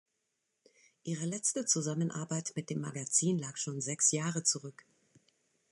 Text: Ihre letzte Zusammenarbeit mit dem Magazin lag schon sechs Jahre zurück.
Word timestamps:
Ihre 1.03 1.25
letzte 1.27 1.63
Zusammenarbeit 1.67 2.53
mit 2.55 2.71
dem 2.71 2.81
Magazin 2.81 3.37
lag 3.37 3.55
schon 3.57 3.81
sechs 3.81 4.11
Jahre 4.11 4.41
zurück. 4.43 4.83